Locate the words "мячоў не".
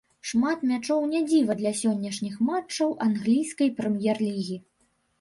0.71-1.21